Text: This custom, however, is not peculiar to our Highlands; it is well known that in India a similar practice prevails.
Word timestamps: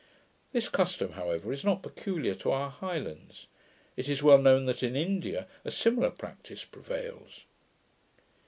This 0.51 0.67
custom, 0.67 1.11
however, 1.11 1.53
is 1.53 1.63
not 1.63 1.83
peculiar 1.83 2.33
to 2.33 2.49
our 2.49 2.71
Highlands; 2.71 3.45
it 3.95 4.09
is 4.09 4.23
well 4.23 4.39
known 4.39 4.65
that 4.65 4.81
in 4.81 4.95
India 4.95 5.45
a 5.63 5.69
similar 5.69 6.09
practice 6.09 6.65
prevails. 6.65 7.45